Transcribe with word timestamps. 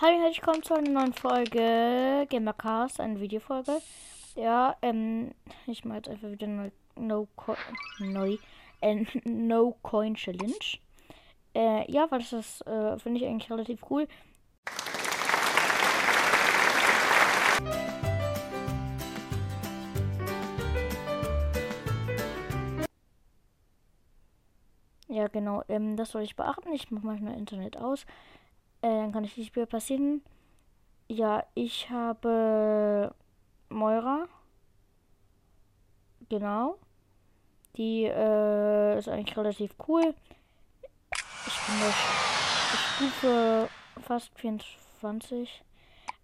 Hallo, 0.00 0.16
herzlich 0.20 0.46
willkommen 0.46 0.62
zu 0.62 0.74
einer 0.74 0.90
neuen 0.90 1.12
Folge 1.12 2.24
Gamercast, 2.30 3.00
eine 3.00 3.18
Videofolge. 3.18 3.82
Ja, 4.36 4.76
ähm, 4.80 5.32
ich 5.66 5.84
mache 5.84 5.96
jetzt 5.96 6.08
einfach 6.08 6.30
wieder 6.30 6.46
eine 6.46 6.70
No, 6.94 7.26
Co 7.34 7.56
neu, 7.98 8.36
äh, 8.80 9.04
no 9.24 9.76
Coin 9.82 10.14
Challenge. 10.14 10.54
Äh, 11.52 11.90
ja, 11.90 12.08
weil 12.12 12.20
das 12.20 12.32
ist, 12.32 12.64
äh, 12.68 12.96
finde 13.00 13.18
ich 13.18 13.26
eigentlich 13.26 13.50
relativ 13.50 13.80
cool. 13.90 14.06
Ja, 25.08 25.26
genau, 25.26 25.64
ähm, 25.68 25.96
das 25.96 26.12
soll 26.12 26.22
ich 26.22 26.36
beachten. 26.36 26.72
Ich 26.72 26.88
mache 26.92 27.04
manchmal 27.04 27.36
Internet 27.36 27.76
aus. 27.76 28.06
Äh, 28.82 28.88
dann 28.88 29.12
kann 29.12 29.24
ich 29.24 29.36
nicht 29.36 29.56
mehr 29.56 29.66
passieren. 29.66 30.22
Ja, 31.08 31.44
ich 31.54 31.90
habe 31.90 33.14
Moira. 33.68 34.28
Genau. 36.28 36.78
Die 37.76 38.04
äh, 38.04 38.98
ist 38.98 39.08
eigentlich 39.08 39.36
relativ 39.36 39.74
cool. 39.86 40.14
Ich 41.46 41.66
bin 41.66 41.80
der 41.80 41.92
Stufe 42.76 43.68
fast 44.02 44.30
24. 44.38 45.64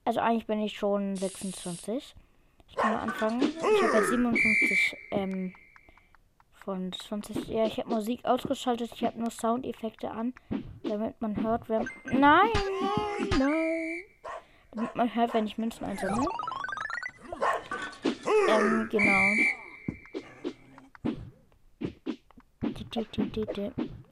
Also 0.05 0.21
eigentlich 0.21 0.47
bin 0.47 0.61
ich 0.61 0.77
schon 0.77 1.17
26. 1.17 2.15
Ich 2.69 2.77
kann 2.77 2.93
mal 2.93 3.01
anfangen. 3.01 3.41
Ich 3.43 3.83
habe 3.83 3.95
ja 3.95 4.03
57 4.03 4.97
ähm, 5.13 5.55
von 6.65 6.93
20. 6.93 7.49
Ja, 7.49 7.67
ich 7.67 7.79
habe 7.79 7.91
Musik 7.91 8.25
ausgeschaltet. 8.25 8.91
Ich 8.95 9.05
habe 9.05 9.19
nur 9.19 9.31
Soundeffekte 9.31 10.11
an, 10.11 10.33
damit 10.83 11.21
man 11.21 11.43
hört, 11.43 11.69
wer. 11.69 11.85
Nein, 12.05 12.51
nein, 12.53 13.29
nein. 13.39 14.03
Damit 14.73 14.97
man 14.97 15.15
hört, 15.15 15.35
wenn 15.35 15.47
ich 15.47 15.59
Münzen 15.59 15.85
einsammle. 15.85 16.25
Ähm, 18.49 18.89
genau. 18.91 19.21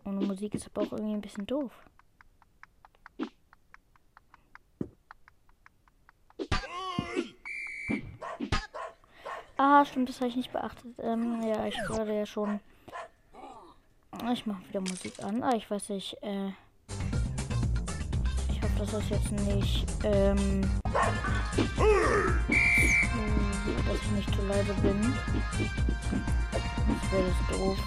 Ohne 0.05 0.27
Musik 0.27 0.55
ist 0.55 0.69
aber 0.73 0.83
auch 0.87 0.93
irgendwie 0.93 1.15
ein 1.15 1.21
bisschen 1.21 1.47
doof. 1.47 1.73
Ah, 9.65 9.85
stimmt, 9.85 10.09
das 10.09 10.17
habe 10.17 10.27
ich 10.27 10.35
nicht 10.35 10.53
beachtet. 10.53 10.93
Ähm, 10.99 11.41
ja, 11.41 11.65
ich 11.67 11.77
würde 11.89 12.19
ja 12.19 12.27
schon. 12.27 12.59
Ich 14.33 14.45
mache 14.45 14.69
wieder 14.69 14.81
Musik 14.81 15.23
an. 15.23 15.41
Ah, 15.45 15.55
ich 15.55 15.71
weiß 15.71 15.91
nicht. 15.91 16.21
Äh 16.21 16.49
ich 18.51 18.61
hoffe, 18.61 18.91
das 18.91 19.09
jetzt 19.09 19.31
nicht. 19.31 19.87
Ähm 20.03 20.69
dass 23.87 24.03
ich 24.03 24.11
nicht 24.11 24.35
zu 24.35 24.43
leise 24.49 24.75
bin. 24.83 25.15
Das 26.89 27.13
wäre 27.13 27.25
das 27.29 27.57
doof. 27.57 27.79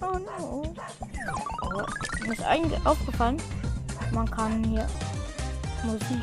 Oh 0.00 0.18
no. 0.18 0.74
Oh, 1.60 1.82
mir 2.24 2.32
ist 2.32 2.42
eigentlich 2.42 2.86
aufgefallen, 2.86 3.36
man 4.12 4.30
kann 4.30 4.64
hier 4.64 4.86
Musik 5.84 6.22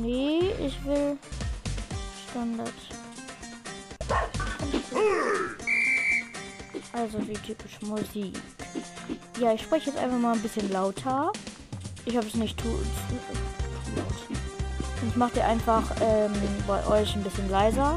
Nee, 0.00 0.54
ich 0.60 0.84
will 0.84 1.16
Standard. 2.28 2.72
Also 6.92 7.26
wie 7.26 7.34
typisch 7.34 7.80
Musik. 7.82 8.38
Ja, 9.38 9.52
ich 9.52 9.62
spreche 9.62 9.90
jetzt 9.90 9.98
einfach 9.98 10.18
mal 10.18 10.34
ein 10.34 10.42
bisschen 10.42 10.70
lauter. 10.72 11.32
Ich 12.04 12.16
habe 12.16 12.26
es 12.26 12.34
nicht 12.34 12.60
zu, 12.60 12.68
laut. 12.68 14.38
Ich 15.08 15.16
mache 15.16 15.34
dir 15.34 15.44
einfach 15.44 15.84
ähm, 16.00 16.32
bei 16.66 16.86
euch 16.86 17.14
ein 17.14 17.22
bisschen 17.22 17.48
leiser. 17.50 17.96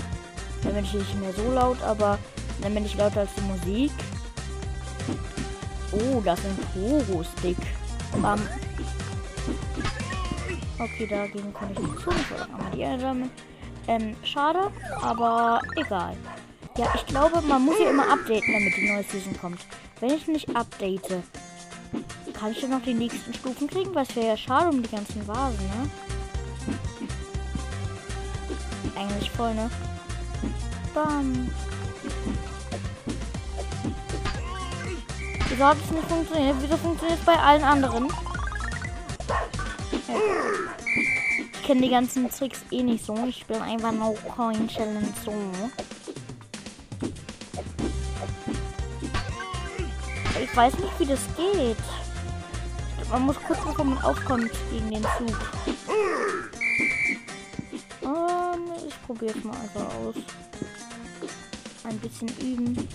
Dann 0.64 0.74
bin 0.74 0.84
ich 0.84 0.94
nicht 0.94 1.20
mehr 1.20 1.34
so 1.34 1.52
laut, 1.52 1.82
aber 1.84 2.18
dann 2.62 2.74
bin 2.74 2.86
ich 2.86 2.96
lauter 2.96 3.22
als 3.22 3.32
die 3.36 3.42
Musik. 3.42 3.92
Oh, 5.92 6.22
das 6.24 6.40
sind 6.42 6.58
Poro-Stick. 6.74 7.58
Um, 8.14 8.40
Okay, 10.82 11.06
dagegen 11.06 11.54
kann 11.54 11.72
ich 11.72 11.80
nicht 11.80 12.04
tun. 12.04 12.14
Ich 12.18 12.32
wollte 12.32 12.52
nochmal 12.52 12.72
die 12.76 12.84
einsammeln. 12.84 13.30
Ähm, 13.88 14.16
schade, 14.24 14.72
aber 15.02 15.62
egal. 15.76 16.18
Ja, 16.76 16.88
ich 16.96 17.06
glaube, 17.06 17.40
man 17.42 17.64
muss 17.64 17.80
ja 17.80 17.92
immer 17.92 18.12
updaten, 18.12 18.52
damit 18.52 18.76
die 18.76 18.90
neue 18.90 19.04
Season 19.04 19.38
kommt. 19.40 19.60
Wenn 20.00 20.12
ich 20.12 20.28
nicht 20.28 20.56
update, 20.56 21.24
kann 22.34 22.52
ich 22.52 22.62
dann 22.62 22.72
noch 22.72 22.82
die 22.82 22.96
nächsten 22.96 23.32
Stufen 23.32 23.68
kriegen? 23.68 23.94
Was 23.94 24.16
wäre 24.16 24.30
ja 24.30 24.38
schade 24.38 24.70
um 24.70 24.82
die 24.82 24.90
ganzen 24.90 25.28
Vasen, 25.28 25.68
ne? 25.68 25.90
Eigentlich 28.96 29.30
voll, 29.30 29.54
ne? 29.54 29.70
Bam. 30.94 31.50
Wieso 35.50 35.66
hat 35.66 35.78
es 35.84 35.92
nicht 35.92 36.08
funktioniert? 36.08 36.56
Wieso 36.62 36.78
funktioniert 36.78 37.20
es 37.20 37.26
bei 37.26 37.38
allen 37.38 37.64
anderen? 37.64 38.08
Ich 41.54 41.64
kenne 41.64 41.82
die 41.82 41.90
ganzen 41.90 42.30
Tricks 42.30 42.62
eh 42.72 42.84
nicht 42.84 43.06
so. 43.06 43.16
Ich 43.28 43.40
spiele 43.40 43.62
einfach 43.62 43.92
No 43.92 44.16
Coin 44.36 44.68
Challenge 44.68 45.14
so. 45.24 45.34
Ich 50.42 50.58
weiß 50.58 50.74
nicht, 50.80 51.00
wie 51.00 51.06
das 51.06 51.20
geht. 51.38 51.78
Man 53.10 53.24
muss 53.24 53.36
kurz 53.46 53.60
bevor 53.60 53.86
man 53.86 54.02
aufkommt 54.04 54.52
gegen 54.72 54.90
den 54.90 55.04
Zug. 55.04 55.38
Ich 57.72 57.84
probiere 59.06 59.38
es 59.38 59.44
mal 59.44 59.56
einfach 59.56 59.94
aus. 59.96 60.16
Ein 61.84 61.98
bisschen 62.00 62.28
üben. 62.40 62.88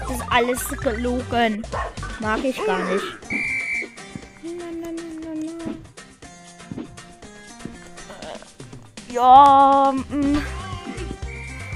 Das 0.00 0.10
ist 0.10 0.24
alles 0.30 0.68
gelogen. 0.68 1.66
Mag 2.20 2.44
ich 2.44 2.64
gar 2.64 2.78
nicht. 2.84 3.04
Ja, 9.12 9.92
mm. 9.92 10.38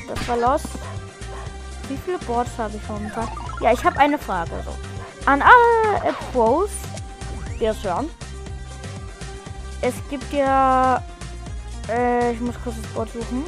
das 0.08 0.28
war 0.28 0.36
los. 0.36 0.62
Wie 1.88 1.96
viele 1.96 2.18
Boards 2.18 2.50
habe 2.56 2.76
ich 2.76 2.88
momentan? 2.88 3.28
Ja, 3.60 3.72
ich 3.72 3.84
habe 3.84 3.98
eine 3.98 4.18
Frage. 4.18 4.52
An 5.26 5.42
alle 5.42 6.12
Pros, 6.32 6.70
die 7.58 7.66
es 7.66 7.82
hören. 7.82 8.08
Es 9.84 9.94
gibt 10.08 10.32
ja. 10.32 11.02
Äh, 11.90 12.32
ich 12.32 12.40
muss 12.40 12.54
kurz 12.64 12.76
das 12.80 12.90
Board 12.92 13.12
suchen. 13.12 13.44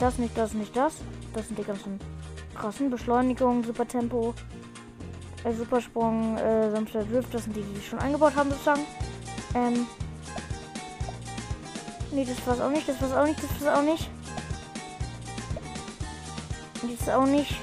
Das 0.00 0.18
nicht, 0.18 0.36
das 0.36 0.52
nicht, 0.52 0.76
das. 0.76 0.94
Das 1.32 1.46
sind 1.46 1.56
die 1.56 1.62
ganzen 1.62 2.00
krassen 2.56 2.90
Beschleunigung, 2.90 3.62
Super 3.62 3.86
Tempo, 3.86 4.34
äh, 5.44 5.52
Supersprung, 5.52 6.36
äh, 6.38 6.72
sanfter 6.72 7.04
Drift. 7.04 7.32
Das 7.32 7.44
sind 7.44 7.54
die, 7.54 7.62
die 7.62 7.80
schon 7.80 8.00
eingebaut 8.00 8.34
haben, 8.34 8.50
sozusagen. 8.50 8.84
Ähm. 9.54 9.86
Nee, 12.10 12.24
das 12.24 12.44
war's 12.44 12.60
auch 12.60 12.70
nicht, 12.70 12.88
das 12.88 13.00
war's 13.00 13.12
auch 13.12 13.24
nicht, 13.24 13.40
das 13.40 13.64
war's 13.64 13.78
auch 13.78 13.82
nicht. 13.82 14.10
Das 16.82 17.14
auch 17.14 17.26
nicht. 17.26 17.54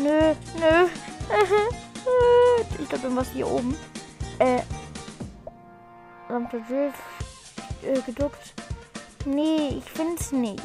Nö, 0.00 0.34
nö. 0.58 0.88
ich 2.80 2.88
glaube, 2.88 3.04
irgendwas 3.04 3.28
hier 3.28 3.46
oben. 3.46 3.76
Äh. 4.40 4.62
Sanfter 6.28 6.60
Drift. 6.60 6.98
Äh, 7.82 8.00
geduckt. 8.02 8.54
Nee, 9.24 9.78
ich 9.78 9.90
find's 9.90 10.32
nicht. 10.32 10.62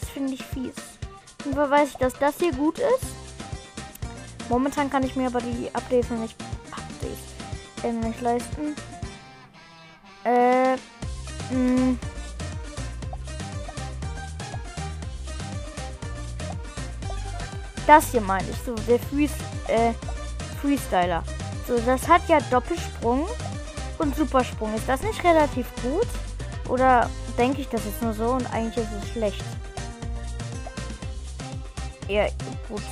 Das 0.00 0.10
finde 0.10 0.34
ich 0.34 0.44
fies. 0.44 0.74
Und 1.44 1.56
weiß 1.56 1.90
ich, 1.90 1.96
dass 1.96 2.14
das 2.14 2.38
hier 2.38 2.52
gut 2.52 2.78
ist. 2.78 3.06
Momentan 4.48 4.90
kann 4.90 5.04
ich 5.04 5.16
mir 5.16 5.28
aber 5.28 5.40
die 5.40 5.70
Updates 5.72 6.10
noch 6.10 6.18
nicht, 6.18 6.36
Updates, 6.70 7.84
äh, 7.84 7.92
nicht 7.92 8.20
leisten. 8.20 8.74
Äh, 10.24 10.74
mh. 10.74 10.78
Hm. 11.50 11.98
Das 17.86 18.10
hier 18.10 18.20
meine 18.20 18.48
ich, 18.48 18.56
so 18.64 18.74
der 18.74 18.98
Freeze, 18.98 19.34
äh, 19.66 19.92
Freestyler. 20.60 21.24
So, 21.66 21.78
das 21.78 22.06
hat 22.06 22.28
ja 22.28 22.38
Doppelsprung 22.50 23.26
und 24.00 24.16
Supersprung. 24.16 24.74
Ist 24.74 24.88
das 24.88 25.02
nicht 25.02 25.22
relativ 25.22 25.66
gut? 25.82 26.08
Oder 26.68 27.08
denke 27.36 27.60
ich 27.60 27.68
das 27.68 27.84
jetzt 27.84 28.02
nur 28.02 28.12
so 28.12 28.30
und 28.32 28.52
eigentlich 28.52 28.84
ist 28.84 29.04
es 29.04 29.10
schlecht? 29.10 29.44
Ja, 32.08 32.26
gut. 32.68 32.82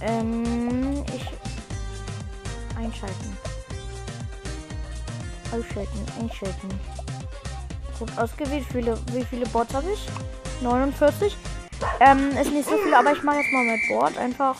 Ähm, 0.00 1.04
ich. 1.14 1.26
Einschalten. 2.76 3.36
Ausschalten, 5.50 6.06
einschalten. 6.20 6.80
Gut 7.98 8.16
ausgewählt. 8.16 8.64
Wie 8.68 8.82
viele, 8.82 8.98
wie 9.12 9.24
viele 9.24 9.46
Boards 9.46 9.74
habe 9.74 9.90
ich? 9.90 10.06
49. 10.62 11.36
Ähm, 12.00 12.30
ist 12.36 12.52
nicht 12.52 12.68
so 12.68 12.76
viel, 12.78 12.94
aber 12.94 13.12
ich 13.12 13.22
mache 13.22 13.38
jetzt 13.38 13.52
mal 13.52 13.64
mit 13.64 13.80
Board 13.88 14.18
einfach. 14.18 14.56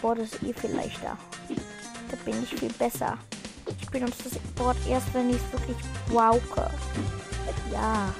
Board 0.00 0.18
ist 0.18 0.42
eh 0.42 0.52
viel 0.52 0.74
leichter. 0.74 1.16
Da 2.10 2.16
bin 2.24 2.42
ich 2.42 2.54
viel 2.54 2.72
besser. 2.72 3.16
Ich 3.94 4.00
benutze 4.00 4.24
das 4.24 4.38
Board 4.56 4.76
erst, 4.88 5.14
wenn 5.14 5.30
ich 5.30 5.36
es 5.36 5.52
wirklich 5.52 5.76
brauche. 6.08 6.68
Ja. 7.70 8.12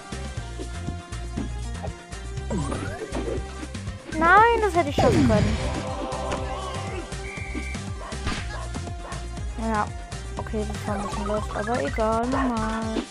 Nein, 4.17 4.61
das 4.61 4.76
hätte 4.76 4.91
ich 4.91 4.94
schaffen 4.94 5.29
können. 5.29 5.56
Ja. 9.62 9.88
Okay, 10.37 10.65
das 10.69 10.87
war 10.87 10.94
ein 10.94 11.09
bisschen 11.09 11.26
los, 11.26 11.43
aber 11.53 11.82
egal, 11.82 12.27
normal. 12.29 13.03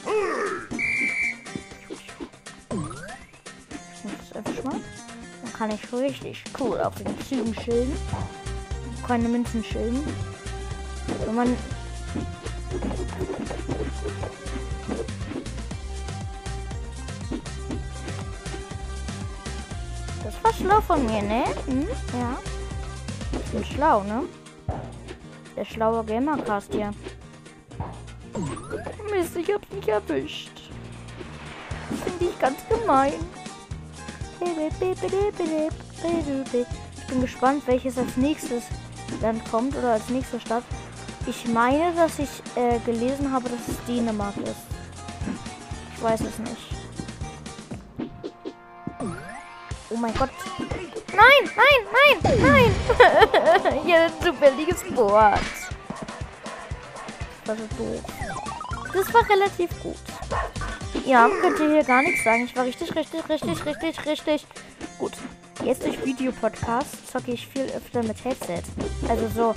Das 4.30 4.38
einfach 4.38 4.64
mal. 4.64 4.80
Dann 5.42 5.54
kann 5.54 5.72
ich 5.72 5.94
richtig 5.94 6.46
cool 6.62 6.80
auf 6.80 6.96
den 6.96 7.08
Zügen 7.28 7.54
schilden. 7.56 7.98
Keine 9.06 9.28
Münzen 9.28 9.62
schilden. 9.66 10.02
Wenn 11.26 11.36
man 11.36 11.58
Das 20.24 20.44
war 20.44 20.54
schlau 20.54 20.82
von 20.82 21.06
mir, 21.06 21.22
ne? 21.22 21.44
Hm? 21.66 21.88
Ja. 22.14 22.38
Ich 23.34 23.52
bin 23.52 23.66
schlau, 23.66 24.04
ne? 24.04 24.24
Der 25.56 25.66
schlaue 25.66 26.04
Gamercast 26.04 26.74
hier. 26.74 26.92
Mist, 29.12 29.36
ich 29.36 29.54
hab's 29.54 29.68
nicht 29.72 29.88
erwischt. 29.88 30.52
Das 31.90 32.00
finde 32.00 32.26
ich 32.26 32.40
ganz 32.40 32.58
gemein. 32.70 33.14
Ich 36.54 37.08
bin 37.08 37.22
gespannt, 37.22 37.64
welches 37.66 37.98
als 37.98 38.18
nächstes 38.18 38.64
dann 39.22 39.44
kommt 39.46 39.76
oder 39.76 39.94
als 39.94 40.10
nächste 40.10 40.40
Stadt. 40.40 40.64
Ich 41.28 41.48
meine, 41.48 41.94
dass 41.96 42.20
ich 42.20 42.30
äh, 42.56 42.80
gelesen 42.80 43.32
habe, 43.32 43.50
dass 43.50 43.68
es 43.68 43.86
Dänemark 43.86 44.36
ist. 44.38 44.66
Ich 45.96 46.02
weiß 46.04 46.22
es 46.22 46.40
nicht. 46.40 46.73
Oh 49.94 49.98
mein 49.98 50.14
Gott. 50.16 50.30
Nein, 51.14 51.52
nein, 51.56 52.22
nein, 52.24 52.40
nein. 52.42 53.84
Hier 53.86 54.06
ein 54.06 54.12
zufälliges 54.22 54.84
Board. 54.96 55.40
Das 57.46 57.58
so 57.58 57.64
doof. 57.78 58.02
Das 58.94 59.14
war 59.14 59.30
relativ 59.30 59.70
gut. 59.82 59.96
Ja, 61.06 61.30
könnt 61.42 61.60
ihr 61.60 61.70
hier 61.70 61.84
gar 61.84 62.02
nichts 62.02 62.24
sagen. 62.24 62.46
Ich 62.46 62.56
war 62.56 62.66
richtig, 62.66 62.96
richtig, 62.96 63.28
richtig, 63.30 63.66
richtig, 63.66 64.06
richtig 64.08 64.48
gut. 64.98 65.14
Jetzt 65.64 65.84
durch 65.84 66.04
Videopodcast 66.04 67.12
zocke 67.12 67.32
ich 67.32 67.48
viel 67.48 67.66
öfter 67.76 68.04
mit 68.04 68.24
Headset. 68.24 68.64
Also 69.08 69.28
so 69.36 69.56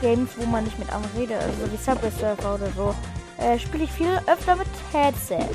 Games, 0.00 0.30
wo 0.36 0.46
man 0.46 0.64
nicht 0.64 0.78
mit 0.78 0.92
anderen 0.92 1.16
redet, 1.16 1.42
also 1.42 1.66
so 1.66 1.72
wie 1.72 1.76
Subway 1.76 2.10
Surfer 2.10 2.54
oder 2.54 2.70
so, 2.76 2.94
äh, 3.38 3.58
spiele 3.58 3.84
ich 3.84 3.92
viel 3.92 4.20
öfter 4.26 4.56
mit 4.56 4.68
Headset. 4.92 5.48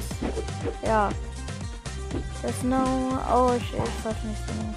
Ja. 0.85 1.09
Das 2.41 2.63
No. 2.63 2.83
Oh, 3.33 3.51
ich, 3.55 3.63
ich 3.63 4.03
sollte 4.03 4.27
nicht 4.27 4.41
singen. 4.47 4.75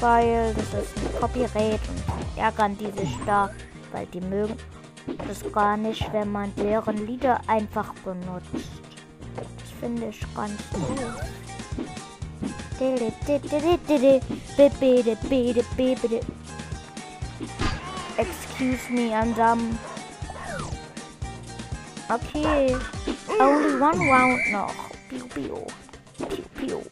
Weil 0.00 0.54
das 0.54 0.82
ist 0.82 0.96
ein 0.96 1.20
Copyright 1.20 1.80
und 1.88 2.38
ärgern 2.38 2.76
die 2.76 2.90
sich 2.98 3.16
da, 3.26 3.50
weil 3.92 4.06
die 4.06 4.20
mögen 4.20 4.56
das 5.28 5.52
gar 5.52 5.76
nicht, 5.76 6.12
wenn 6.12 6.32
man 6.32 6.54
deren 6.56 7.06
Lieder 7.06 7.40
einfach 7.46 7.92
benutzt. 8.04 8.70
Das 9.36 9.70
finde 9.80 10.08
ich 10.08 10.20
ganz 10.34 10.60
gut. 10.72 11.00
Excuse 18.16 18.90
me, 18.90 19.12
I'm 19.12 19.34
dumb. 19.34 19.78
Okay. 22.08 22.76
Only 23.40 23.80
one 23.80 23.98
round 24.08 24.52
noch. 24.52 24.74
Piu, 25.08 25.26
piu. 25.28 25.66
Piu, 26.18 26.26
piu. 26.54 26.82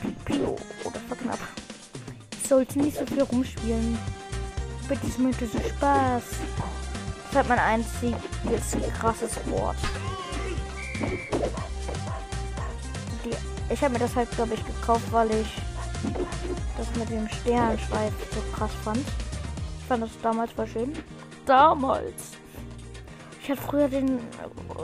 Piu, 0.00 0.12
piu. 0.24 0.56
Oh, 0.84 0.90
das 0.92 1.02
war 1.08 1.16
knapp. 1.16 1.38
Ich 2.42 2.48
sollte 2.48 2.78
nicht 2.78 2.96
so 2.96 3.06
viel 3.06 3.22
rumspielen. 3.22 3.98
Bitte, 4.88 5.06
es 5.06 5.18
macht 5.18 5.40
so 5.40 5.46
Spaß. 5.46 6.22
Das 7.26 7.40
hat 7.40 7.48
mein 7.48 7.58
einziges 7.58 8.76
krasses 8.98 9.36
Wort. 9.50 9.76
Ich 13.70 13.82
habe 13.82 13.92
mir 13.92 13.98
das 13.98 14.16
halt, 14.16 14.30
glaube 14.30 14.54
ich, 14.54 14.64
gekauft, 14.64 15.04
weil 15.10 15.30
ich 15.30 15.56
das 16.78 16.86
mit 16.96 17.10
dem 17.10 17.28
Sternschweif 17.28 18.12
so 18.32 18.40
krass 18.56 18.70
fand. 18.82 18.98
Ich 19.80 19.86
fand 19.86 20.04
das 20.04 20.10
damals 20.22 20.52
voll 20.52 20.66
schön. 20.66 20.92
Damals. 21.44 22.38
Ich 23.42 23.50
hatte 23.50 23.62
früher 23.62 23.88
den 23.88 24.18
äh, 24.18 24.20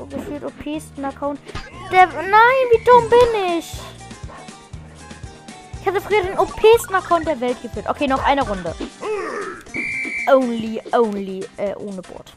gefühlt 0.08 0.44
OP-sten 0.44 1.04
Account. 1.04 1.38
Der. 1.90 2.06
Nein, 2.06 2.64
wie 2.72 2.84
dumm 2.84 3.08
bin 3.10 3.58
ich? 3.58 3.72
Ich 5.84 5.88
hatte 5.88 6.00
früher 6.00 6.22
den 6.22 6.38
OP-sten 6.38 6.94
Account 6.94 7.26
der 7.26 7.38
Welt 7.40 7.60
geführt. 7.60 7.84
Okay, 7.86 8.06
noch 8.06 8.24
eine 8.24 8.40
Runde. 8.40 8.74
Only, 10.32 10.80
only, 10.92 11.44
äh, 11.58 11.74
ohne 11.74 12.00
Board. 12.00 12.32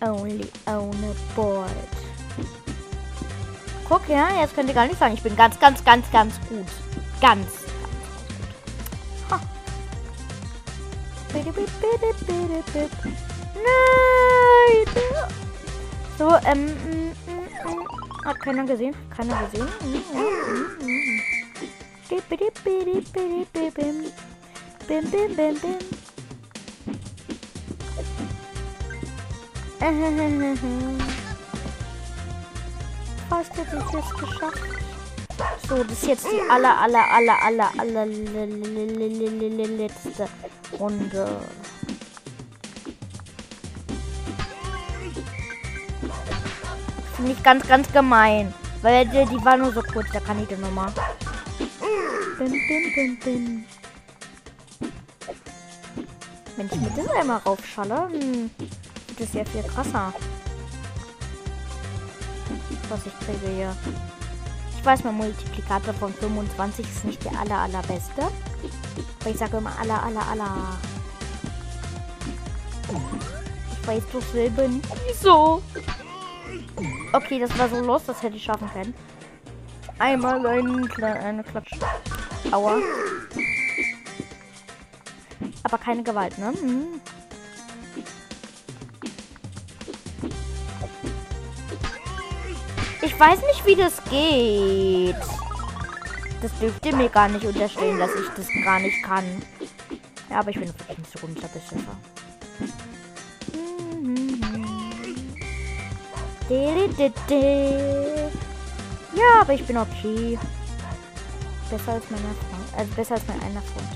Only, 0.00 0.48
ohne 0.66 1.14
Board. 1.36 1.70
Guck, 3.88 4.08
ja, 4.08 4.40
jetzt 4.40 4.56
könnt 4.56 4.68
ihr 4.68 4.74
gar 4.74 4.88
nicht 4.88 4.98
sagen, 4.98 5.14
ich 5.14 5.22
bin 5.22 5.36
ganz, 5.36 5.60
ganz, 5.60 5.84
ganz, 5.84 6.10
ganz 6.10 6.34
gut. 6.48 6.66
Ganz, 7.20 7.46
ganz, 7.46 7.52
gut. 9.28 9.30
Ha. 9.30 9.40
Nein! 13.54 15.04
So, 16.18 16.36
ähm. 16.48 16.99
Hat 18.24 18.40
keiner 18.40 18.64
gesehen? 18.64 18.94
Keiner 19.16 19.42
gesehen? 19.44 19.68
Mm, 19.82 19.86
mm, 19.86 19.92
mm. 20.86 21.20
Bim, 22.08 22.22
bim, 22.30 22.38
bim, 30.38 30.58
bim. 30.58 30.98
Fast 33.28 33.52
hätte 33.56 33.76
ich 33.78 33.94
es 33.94 34.10
geschafft. 34.14 34.60
So, 35.68 35.84
das 35.84 35.92
ist 35.92 36.06
jetzt 36.06 36.26
die 36.26 36.40
aller, 36.50 36.76
aller, 36.78 37.10
aller, 37.10 37.42
aller, 37.42 37.70
aller 37.78 38.06
letzte 39.66 40.28
Runde. 40.78 41.40
Finde 47.20 47.34
ich 47.34 47.42
ganz, 47.42 47.68
ganz 47.68 47.92
gemein. 47.92 48.54
Weil 48.80 49.04
die, 49.04 49.26
die 49.26 49.44
war 49.44 49.54
nur 49.58 49.70
so 49.74 49.82
kurz, 49.82 50.06
da 50.10 50.20
kann 50.20 50.40
ich 50.40 50.48
den 50.48 50.58
nochmal. 50.62 50.90
Bim, 52.38 52.50
bim, 52.50 52.94
bim, 52.94 53.18
bim. 53.18 53.64
Wenn 56.56 56.66
ich 56.66 56.80
mit 56.80 56.96
diesem 56.96 57.10
einmal 57.10 57.36
raufschalle, 57.40 58.08
hm, 58.08 58.50
wird 58.56 59.20
es 59.20 59.34
ja 59.34 59.44
viel 59.44 59.62
krasser. 59.64 60.14
Was 62.88 63.00
ich 63.04 63.18
kriege 63.18 63.54
hier. 63.54 63.76
Ich 64.78 64.86
weiß, 64.86 65.04
mein 65.04 65.16
Multiplikator 65.16 65.92
von 65.92 66.14
25 66.14 66.86
ist 66.86 67.04
nicht 67.04 67.22
der 67.22 67.38
aller, 67.38 67.58
allerbeste. 67.58 68.22
Aber 69.20 69.30
ich 69.30 69.36
sage 69.36 69.58
immer 69.58 69.78
aller, 69.78 70.02
aller, 70.02 70.26
aller. 70.26 70.78
Ich 73.78 73.86
weiß 73.86 74.04
doch 74.10 74.22
selber 74.32 74.66
nicht 74.68 74.88
wieso. 75.06 75.60
Okay, 77.12 77.38
das 77.38 77.56
war 77.58 77.68
so 77.68 77.80
los, 77.80 78.04
das 78.06 78.22
hätte 78.22 78.36
ich 78.36 78.44
schaffen 78.44 78.70
können. 78.72 78.94
Einmal 79.98 80.46
ein, 80.46 80.90
eine 81.02 81.44
Klatsch. 81.44 81.72
Aua. 82.50 82.78
Aber 85.62 85.78
keine 85.78 86.02
Gewalt, 86.02 86.36
ne? 86.38 86.52
Hm. 86.52 87.00
Ich 93.02 93.18
weiß 93.18 93.40
nicht, 93.42 93.66
wie 93.66 93.76
das 93.76 94.02
geht. 94.04 95.16
Das 96.40 96.58
dürft 96.58 96.86
ihr 96.86 96.96
mir 96.96 97.08
gar 97.10 97.28
nicht 97.28 97.44
unterstellen, 97.44 97.98
dass 97.98 98.10
ich 98.14 98.28
das 98.36 98.46
gar 98.64 98.80
nicht 98.80 99.02
kann. 99.02 99.24
Ja, 100.30 100.40
aber 100.40 100.50
ich 100.50 100.58
bin 100.58 100.68
wirklich 100.68 100.98
nicht 100.98 101.12
so 101.12 101.26
gut 101.26 101.36
ein 101.36 101.50
bisschen. 101.50 101.86
Ja, 109.14 109.40
aber 109.40 109.52
ich 109.54 109.64
bin 109.64 109.76
okay. 109.76 110.36
Besser 111.70 111.92
als 111.92 112.10
meine 112.10 112.22
Freund. 112.22 112.76
Also 112.76 112.92
besser 112.94 113.14
als 113.14 113.22
mein 113.28 113.40
einer 113.42 113.62
Freund. 113.62 113.86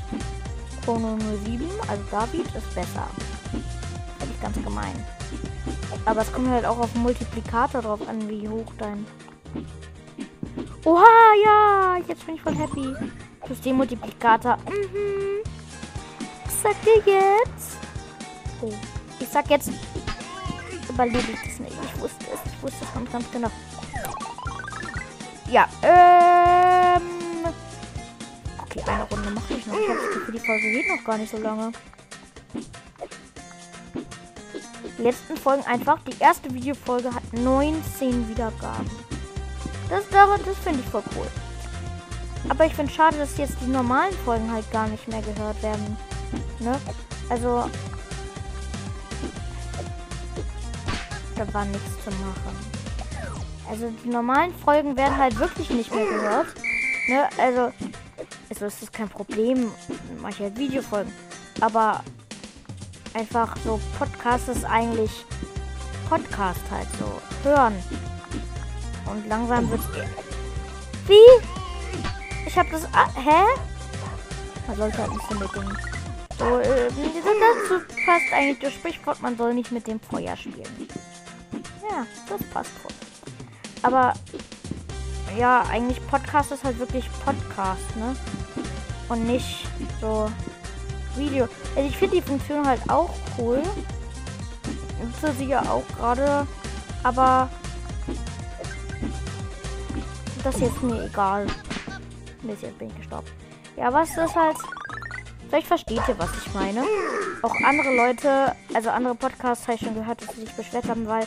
Chrono 0.85 1.19
07, 1.45 1.69
also 1.89 2.03
David, 2.13 2.47
ist 2.47 2.75
besser. 2.75 3.09
Finde 3.51 4.35
ich 4.35 4.41
ganz 4.41 4.55
gemein. 4.63 5.05
Aber 6.05 6.21
es 6.21 6.33
kommt 6.33 6.49
halt 6.49 6.65
auch 6.65 6.79
auf 6.79 6.95
Multiplikator 6.95 7.83
drauf 7.83 8.07
an, 8.09 8.29
wie 8.29 8.49
hoch 8.49 8.73
dein. 8.79 9.05
Oha, 10.85 11.35
ja! 11.45 11.97
Jetzt 12.07 12.25
bin 12.25 12.37
ich 12.37 12.43
voll 12.43 12.55
happy. 12.55 12.95
Plus 13.41 13.65
Multiplikator. 13.65 14.59
Mhm. 14.59 15.43
Was 16.45 16.63
sagt 16.63 16.87
ihr 16.87 16.99
jetzt? 17.15 17.79
Oh. 18.61 18.73
Ich 19.19 19.29
sag 19.29 19.51
jetzt. 19.51 19.71
Überlebe 20.95 21.33
ich 21.33 21.43
das 21.43 21.59
nicht. 21.59 21.77
Ich 21.83 22.01
wusste 22.01 22.25
es. 22.33 22.53
Ich 22.53 22.63
wusste 22.63 22.85
es 22.85 22.95
ganz, 22.95 23.11
ganz 23.11 23.31
genau. 23.33 23.51
Ja, 25.51 25.69
ähm. 25.83 27.03
Okay, 28.63 28.81
eine 28.87 29.03
Runde 29.03 29.31
mache 29.31 29.55
ich 29.55 29.67
noch. 29.67 29.75
Ich 29.75 29.89
habe 29.89 29.99
das 29.99 30.33
die 30.33 30.39
Folge 30.39 30.71
geht 30.71 30.89
noch 30.89 31.05
gar 31.05 31.19
nicht 31.19 31.31
so 31.31 31.39
lange. 31.39 31.73
Die 34.97 35.03
letzten 35.03 35.37
Folgen 35.37 35.65
einfach. 35.65 35.99
Die 36.05 36.17
erste 36.21 36.55
Videofolge 36.55 37.13
hat 37.13 37.25
19 37.33 38.29
Wiedergaben. 38.29 38.89
Das, 39.91 40.05
das 40.09 40.59
finde 40.59 40.81
ich 40.81 40.87
voll 40.87 41.03
cool. 41.17 41.27
Aber 42.49 42.67
ich 42.67 42.75
finde 42.75 42.93
schade, 42.93 43.19
dass 43.19 43.37
jetzt 43.37 43.57
die 43.61 43.71
normalen 43.71 44.15
Folgen 44.25 44.53
halt 44.53 44.71
gar 44.71 44.87
nicht 44.87 45.09
mehr 45.09 45.23
gehört 45.23 45.61
werden. 45.61 45.97
Ne? 46.61 46.79
Also. 47.29 47.69
Da 51.37 51.53
war 51.53 51.65
nichts 51.65 51.91
zu 52.05 52.11
machen. 52.11 52.75
Also 53.69 53.91
die 54.05 54.09
normalen 54.09 54.55
Folgen 54.55 54.97
werden 54.97 55.17
halt 55.17 55.39
wirklich 55.39 55.71
nicht 55.71 55.95
mehr 55.95 56.07
gehört. 56.07 56.49
Ne? 57.09 57.29
Also, 57.39 57.73
also 58.51 58.67
ist 58.67 58.93
kein 58.93 59.09
Problem. 59.09 59.71
Manche 60.21 60.45
halt 60.45 60.59
Videofolgen. 60.59 61.13
Aber 61.61 62.03
einfach 63.15 63.57
so 63.65 63.81
Podcast 63.99 64.49
ist 64.49 64.65
eigentlich 64.65 65.25
Podcast 66.09 66.61
halt 66.71 66.89
so. 66.99 67.49
Hören. 67.49 67.75
Und 69.07 69.27
langsam 69.29 69.71
wird 69.71 69.81
Wie? 71.07 72.47
Ich 72.47 72.59
habe 72.59 72.69
das. 72.71 72.85
Hä? 73.15 73.45
Man 74.67 74.77
sollte 74.77 74.99
halt 74.99 75.13
nicht 75.13 75.29
so 75.29 75.35
mit 75.39 75.55
dem. 75.55 75.94
So, 76.39 76.59
äh, 76.59 76.89
dazu 76.89 77.85
passt 78.05 78.33
eigentlich 78.33 78.59
das 78.59 78.73
Sprichwort, 78.73 79.23
man 79.23 79.37
soll 79.37 79.55
nicht 79.55 79.71
mit 79.71 79.87
dem 79.87 80.01
Feuer 80.01 80.37
spielen. 80.37 80.89
Ja, 81.89 82.07
das 82.29 82.43
passt 82.49 82.71
voll. 82.71 82.93
Aber 83.83 84.15
ja, 85.39 85.63
eigentlich 85.71 86.05
Podcast 86.09 86.53
ist 86.53 86.65
halt 86.65 86.79
wirklich 86.79 87.09
Podcast, 87.25 87.97
ne? 87.97 88.17
Und 89.09 89.27
nicht 89.27 89.67
so 90.01 90.31
Video. 91.17 91.49
Also 91.77 91.89
ich 91.89 91.97
finde 91.97 92.17
die 92.17 92.23
Funktion 92.23 92.67
halt 92.67 92.81
auch 92.89 93.11
cool. 93.39 93.63
Nutze 95.03 95.37
sie 95.37 95.47
ja 95.47 95.63
auch 95.63 95.87
gerade. 95.97 96.47
Aber 97.03 97.51
das 100.43 100.55
ist 100.57 100.63
jetzt 100.63 100.83
mir 100.83 101.05
egal. 101.05 101.47
Mist, 102.43 102.63
jetzt 102.63 102.79
bin 102.79 102.89
ich 102.89 102.97
gestorben. 102.97 103.29
Ja, 103.77 103.93
was 103.93 104.11
ist 104.11 104.35
halt. 104.35 104.57
Vielleicht 105.49 105.67
versteht 105.67 106.01
ihr, 106.09 106.19
was 106.19 106.31
ich 106.37 106.53
meine. 106.55 106.85
Auch 107.43 107.55
andere 107.65 107.95
Leute, 107.95 108.57
also 108.73 108.91
andere 108.91 109.15
Podcasts 109.15 109.67
habe 109.67 109.77
ich 109.77 109.85
schon 109.85 109.95
gehört, 109.95 110.23
dass 110.23 110.35
sie 110.35 110.43
sich 110.43 110.53
beschwert 110.53 110.89
haben, 110.89 111.07
weil 111.07 111.27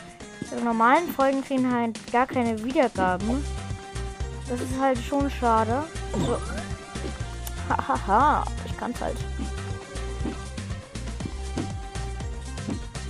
die 0.50 0.62
normalen 0.62 1.08
Folgen 1.08 1.42
kriegen 1.42 1.72
halt 1.72 1.98
gar 2.12 2.26
keine 2.26 2.62
Wiedergaben. 2.64 3.44
Das 4.48 4.60
ist 4.60 4.78
halt 4.80 4.98
schon 4.98 5.30
schade. 5.30 5.84
So. 6.12 6.38
Hahaha, 7.68 8.44
ich 8.64 8.76
kann's 8.78 9.00
halt. 9.00 9.16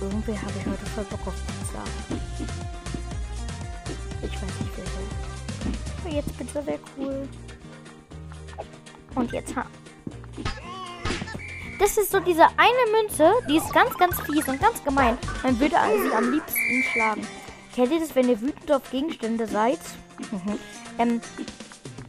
Irgendwie 0.01 0.37
habe 0.37 0.53
ich 0.57 0.65
heute 0.65 0.85
voll 0.85 1.03
Bock 1.05 1.27
auf 1.27 1.33
Pizza. 1.33 1.83
Ich 4.21 4.33
weiß 4.33 4.41
nicht 4.41 4.71
wieso. 6.03 6.15
Jetzt 6.15 6.37
Pizza 6.37 6.65
wäre 6.65 6.79
cool. 6.97 7.27
Und 9.15 9.31
jetzt 9.31 9.55
ha. 9.55 9.65
Das 11.79 11.97
ist 11.97 12.11
so 12.11 12.19
diese 12.19 12.43
eine 12.43 12.91
Münze, 13.01 13.31
die 13.47 13.55
ist 13.55 13.73
ganz, 13.73 13.97
ganz 13.97 14.19
fies 14.21 14.45
und 14.49 14.59
ganz 14.59 14.83
gemein. 14.83 15.17
Man 15.43 15.57
würde 15.61 15.75
sie 16.03 16.13
am 16.13 16.29
liebsten 16.29 16.83
schlagen. 16.91 17.25
Kennt 17.73 17.93
ihr 17.93 18.01
das, 18.01 18.13
wenn 18.15 18.27
ihr 18.27 18.41
wütend 18.41 18.69
auf 18.69 18.91
Gegenstände 18.91 19.47
seid? 19.47 19.79
Mhm. 20.29 20.59
Ähm, 20.97 21.21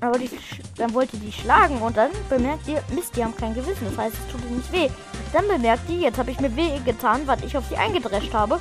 aber 0.00 0.18
die, 0.18 0.28
dann 0.76 0.92
wollt 0.92 1.14
ihr 1.14 1.20
die 1.20 1.30
schlagen 1.30 1.80
und 1.82 1.96
dann 1.96 2.10
bemerkt 2.28 2.66
ihr, 2.66 2.82
Mist, 2.92 3.14
die 3.14 3.22
haben 3.22 3.36
kein 3.36 3.54
Gewissen. 3.54 3.84
Das 3.84 3.96
heißt, 3.96 4.16
es 4.16 4.32
tut 4.32 4.44
ihnen 4.46 4.56
nicht 4.56 4.72
weh. 4.72 4.88
Dann 5.32 5.46
bemerkt 5.46 5.88
ihr, 5.88 5.98
jetzt 5.98 6.18
habe 6.18 6.32
ich 6.32 6.40
mir 6.40 6.54
weh 6.56 6.80
getan, 6.84 7.24
weil 7.26 7.44
ich 7.44 7.56
auf 7.56 7.64
sie 7.68 7.76
eingedrescht 7.76 8.34
habe. 8.34 8.58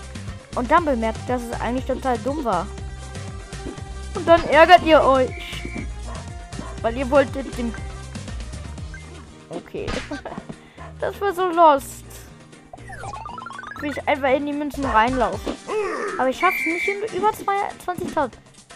Und 0.56 0.70
dann 0.70 0.86
bemerkt 0.86 1.18
ihr, 1.28 1.36
dass 1.36 1.42
es 1.42 1.60
eigentlich 1.60 1.86
total 1.86 2.20
dumm 2.20 2.44
war. 2.46 2.68
Und 4.14 4.28
dann 4.28 4.44
ärgert 4.44 4.86
ihr 4.86 5.02
euch. 5.02 5.32
Weil 6.84 6.98
ihr 6.98 7.10
wolltet 7.10 7.58
den... 7.58 7.74
Okay. 9.50 9.88
Das 11.00 11.20
war 11.22 11.34
so 11.34 11.48
lost. 11.48 12.04
Wie 13.82 13.88
ich 13.88 14.08
einfach 14.08 14.30
in 14.30 14.46
die 14.46 14.54
Münzen 14.54 14.84
reinlaufe. 14.84 15.54
Aber 16.18 16.30
ich 16.30 16.38
schaffe 16.38 16.56
es 16.60 16.66
nicht 16.66 16.88
in 16.88 17.18
über 17.18 17.30
20.000. 17.30 18.32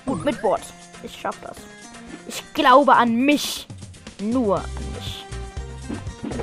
Gut, 0.05 0.23
mit 0.23 0.41
Bord. 0.41 0.61
Ich 1.03 1.19
schaffe 1.19 1.39
das. 1.43 1.57
Ich 2.27 2.41
glaube 2.53 2.93
an 2.93 3.13
mich. 3.15 3.67
Nur 4.21 4.57
an 4.57 4.69
mich. 4.95 5.25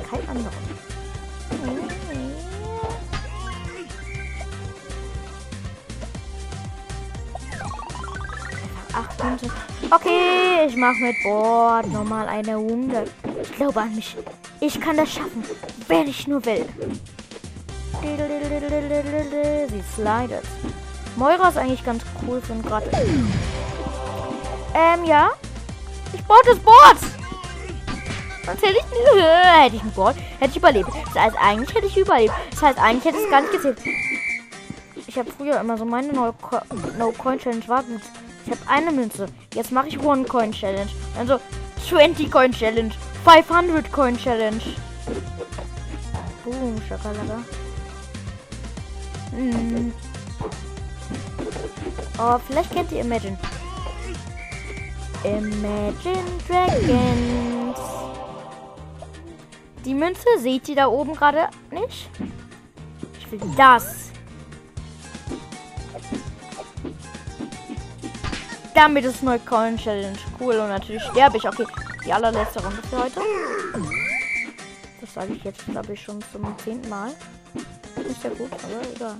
Kein 0.09 0.29
anderen. 0.29 0.71
Acht. 8.93 9.23
Okay, 9.89 10.67
ich 10.67 10.75
mache 10.75 10.99
mit 10.99 11.15
Bord 11.23 11.87
nochmal 11.87 12.27
eine 12.27 12.51
100. 12.51 13.09
Ich 13.41 13.55
glaube 13.55 13.81
an 13.81 13.95
mich. 13.95 14.15
Ich 14.63 14.79
kann 14.79 14.95
das 14.95 15.13
schaffen, 15.13 15.43
wenn 15.87 16.07
ich 16.07 16.27
nur 16.27 16.45
will. 16.45 16.65
Sie 19.69 19.83
slidet. 19.95 20.43
Moira 21.15 21.49
ist 21.49 21.57
eigentlich 21.57 21.83
ganz 21.83 22.03
cool 22.21 22.39
für 22.41 22.53
gerade. 22.55 22.85
Ähm, 24.75 25.03
ja. 25.05 25.31
Ich 26.13 26.23
brauche 26.25 26.45
das 26.45 26.59
Board. 26.59 26.97
Sonst 28.45 28.61
hätte 28.61 28.77
ich, 28.77 29.23
hätte 29.63 29.75
ich 29.77 29.81
ein 29.81 29.91
Board, 29.93 30.15
hätte 30.39 30.51
ich 30.51 30.57
überlebt. 30.57 30.89
Das 31.13 31.23
heißt, 31.23 31.37
eigentlich 31.41 31.75
hätte 31.75 31.87
ich 31.87 31.97
überlebt. 31.97 32.33
Das 32.51 32.61
heißt, 32.61 32.79
eigentlich 32.79 33.05
hätte 33.05 33.23
es 33.23 33.29
gar 33.31 33.41
nicht 33.41 33.53
gezählt. 33.53 33.79
Ich 35.07 35.17
habe 35.17 35.31
früher 35.31 35.59
immer 35.59 35.75
so 35.75 35.85
meine 35.85 36.13
No-Coin-Challenge 36.13 37.67
war. 37.67 37.83
Ich 38.45 38.51
habe 38.51 38.61
eine 38.67 38.91
Münze. 38.91 39.25
Jetzt 39.55 39.71
mache 39.71 39.87
ich 39.87 39.99
One-Coin-Challenge. 39.99 40.89
Also 41.17 41.39
20-Coin-Challenge. 41.89 42.93
500-Coin-Challenge. 43.25 44.63
Boom, 46.43 46.81
Schakalaka. 46.87 47.43
Hm. 49.31 49.93
Oh, 52.19 52.37
vielleicht 52.47 52.71
kennt 52.71 52.91
ihr 52.91 53.01
Imagine. 53.01 53.37
Imagine 55.23 56.23
Dragons. 56.47 57.79
Die 59.85 59.93
Münze 59.93 60.27
seht 60.39 60.69
ihr 60.69 60.75
da 60.75 60.87
oben 60.87 61.13
gerade 61.15 61.47
nicht? 61.71 62.09
Ich 63.19 63.31
will 63.31 63.39
das. 63.55 64.09
Damit 68.73 69.05
ist 69.05 69.21
Neucoin 69.21 69.77
Challenge. 69.77 70.17
Cool. 70.39 70.57
Und 70.57 70.69
natürlich 70.69 71.03
sterbe 71.03 71.37
ich. 71.37 71.47
Okay, 71.47 71.65
die 72.05 72.13
allerletzte 72.13 72.63
Runde 72.63 72.81
für 72.89 73.03
heute. 73.03 73.21
Das 74.99 75.13
sage 75.13 75.33
ich 75.33 75.43
jetzt, 75.43 75.65
glaube 75.65 75.93
ich, 75.93 76.01
schon 76.01 76.19
zum 76.31 76.55
zehnten 76.63 76.89
Mal. 76.89 77.11
Nicht 78.07 78.21
sehr 78.21 78.31
gut, 78.31 78.51
aber 78.51 78.95
egal. 78.95 79.15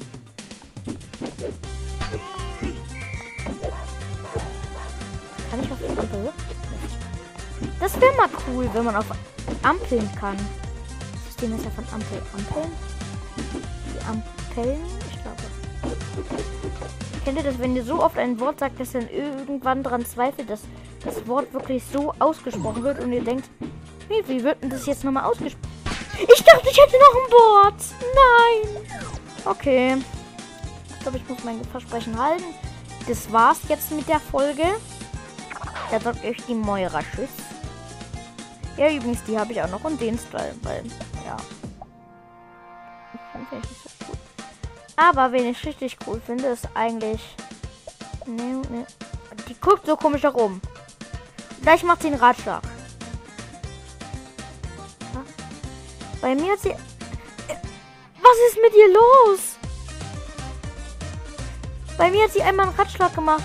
Kann 5.50 5.64
ich 5.64 5.72
auf 5.72 5.78
die 5.80 6.00
Ampel? 6.00 6.34
Das 7.80 8.00
wäre 8.00 8.16
mal 8.16 8.30
cool, 8.48 8.70
wenn 8.74 8.86
man 8.86 8.96
auf 8.96 9.06
Ampeln 9.64 10.10
kann. 10.20 10.38
Das 10.38 11.26
System 11.26 11.56
ist 11.56 11.66
ja 11.66 11.72
von 11.72 11.86
Ampel. 11.94 12.22
Ampeln? 12.38 12.72
Die 13.94 14.00
Ampeln? 14.06 14.80
Ich 15.10 15.22
glaube. 15.22 15.42
Kennt 17.26 17.38
ihr 17.38 17.44
das, 17.44 17.60
wenn 17.60 17.76
ihr 17.76 17.84
so 17.84 18.02
oft 18.02 18.18
ein 18.18 18.40
Wort 18.40 18.60
sagt, 18.60 18.80
dass 18.80 18.92
dann 18.94 19.10
irgendwann 19.10 19.84
dran 19.84 20.06
zweifelt, 20.06 20.50
dass 20.50 20.62
das 21.04 21.28
Wort 21.28 21.54
wirklich 21.54 21.84
so 21.92 22.14
ausgesprochen 22.20 22.84
wird 22.84 23.04
und 23.04 23.12
ihr 23.14 23.24
denkt, 23.24 23.50
wie, 24.08 24.28
wie 24.28 24.44
wird 24.44 24.62
denn 24.62 24.70
das 24.70 24.86
jetzt 24.86 25.04
nochmal 25.04 25.24
ausgesprochen? 25.24 25.72
Ich 26.20 26.44
dachte, 26.44 26.70
ich 26.70 26.78
hätte 26.78 26.98
noch 27.00 27.16
ein 27.16 27.32
Wort. 27.32 27.84
Nein. 28.16 28.86
Okay. 29.46 29.98
Ich 30.90 31.00
glaube, 31.00 31.18
ich 31.18 31.28
muss 31.28 31.44
mein 31.44 31.64
Versprechen 31.66 32.20
halten. 32.22 32.44
Das 33.08 33.32
war's 33.32 33.62
jetzt 33.68 33.92
mit 33.92 34.08
der 34.08 34.20
Folge. 34.20 34.64
Da 35.90 36.00
sagt 36.00 36.24
euch 36.24 36.38
die 36.48 36.54
Moira 36.54 37.02
Tschüss. 37.02 37.30
Ja, 38.78 38.90
übrigens, 38.90 39.24
die 39.24 39.38
habe 39.38 39.52
ich 39.52 39.62
auch 39.62 39.70
noch 39.70 39.84
und 39.84 40.00
den 40.00 40.18
Style, 40.18 40.56
weil, 40.64 40.84
ja. 41.26 41.38
Aber 44.96 45.32
wen 45.32 45.48
ich 45.48 45.66
richtig 45.66 45.98
cool 46.06 46.22
finde, 46.24 46.48
ist 46.48 46.68
eigentlich. 46.74 47.22
Nee, 48.26 48.62
nee. 48.70 48.86
Die 49.48 49.56
guckt 49.60 49.86
so 49.86 49.98
komisch 49.98 50.24
herum. 50.24 50.62
Gleich 51.62 51.84
macht 51.84 52.02
sie 52.02 52.08
einen 52.08 52.20
Ratschlag. 52.20 52.64
Bei 56.22 56.36
mir 56.36 56.52
hat 56.52 56.60
sie. 56.60 56.76
Was 58.22 58.38
ist 58.50 58.62
mit 58.62 58.74
ihr 58.76 58.94
los? 58.94 59.40
Bei 61.98 62.10
mir 62.10 62.24
hat 62.24 62.32
sie 62.32 62.42
einmal 62.42 62.68
einen 62.68 62.76
Ratschlag 62.76 63.14
gemacht. 63.14 63.44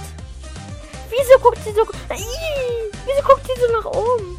Wieso 1.11 1.39
guckt 1.41 1.59
sie 1.65 1.73
so. 1.73 1.87
Wieso 2.09 3.23
guckt 3.27 3.47
sie 3.47 3.61
so 3.61 3.73
nach 3.73 3.87
oben? 3.87 4.39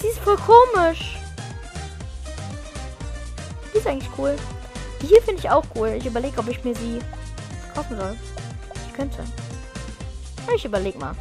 Sie 0.00 0.08
ist 0.08 0.18
voll 0.20 0.36
komisch. 0.36 1.18
Die 3.72 3.78
ist 3.78 3.86
eigentlich 3.86 4.10
cool. 4.16 4.36
Die 5.02 5.06
hier 5.06 5.22
finde 5.22 5.40
ich 5.40 5.50
auch 5.50 5.64
cool. 5.74 5.88
Ich 5.88 6.06
überlege, 6.06 6.38
ob 6.38 6.48
ich 6.48 6.62
mir 6.64 6.74
sie 6.74 7.00
kaufen 7.74 7.96
soll. 7.96 8.16
Ich 8.86 8.94
könnte. 8.94 9.24
Ich 10.54 10.64
überlege 10.64 10.98
mal. 10.98 11.14